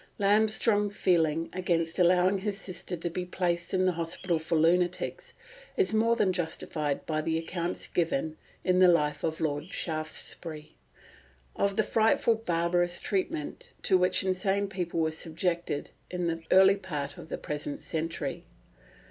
[0.17, 5.35] Lamb's strong feeling against allowing his sister to be placed in an hospital for lunatics
[5.77, 10.75] is more than justified by the accounts given, in the Life of Lord Shaftesbury,
[11.55, 17.19] of the frightfully barbarous treatment to which insane people were subjected in the early part
[17.19, 18.47] of the present century.